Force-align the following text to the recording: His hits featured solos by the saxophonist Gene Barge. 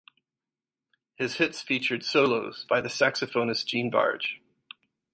His 1.13 1.35
hits 1.35 1.61
featured 1.61 2.03
solos 2.03 2.65
by 2.67 2.81
the 2.81 2.89
saxophonist 2.89 3.67
Gene 3.67 3.91
Barge. 3.91 4.41